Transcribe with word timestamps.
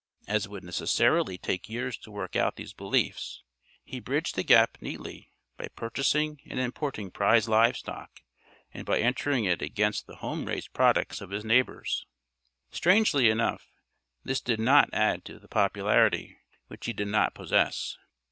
As 0.27 0.45
it 0.45 0.49
would 0.49 0.63
necessarily 0.63 1.37
take 1.37 1.69
years 1.69 1.95
to 1.99 2.09
work 2.09 2.35
out 2.35 2.55
these 2.55 2.73
beliefs, 2.73 3.43
he 3.83 3.99
bridged 3.99 4.33
the 4.35 4.41
gap 4.41 4.79
neatly 4.81 5.29
by 5.57 5.67
purchasing 5.75 6.41
and 6.49 6.59
importing 6.59 7.11
prize 7.11 7.47
livestock 7.47 8.21
and 8.73 8.83
by 8.83 8.97
entering 8.99 9.45
it 9.45 9.61
against 9.61 10.07
the 10.07 10.15
home 10.15 10.45
raised 10.45 10.73
products 10.73 11.21
of 11.21 11.29
his 11.29 11.45
neighbors. 11.45 12.07
Strangely 12.71 13.29
enough, 13.29 13.67
this 14.23 14.41
did 14.41 14.59
not 14.59 14.89
add 14.91 15.23
to 15.25 15.37
the 15.37 15.47
popularity 15.47 16.35
which 16.65 16.87
he 16.87 16.93
did 16.93 17.09
not 17.09 17.35
possess. 17.35 17.95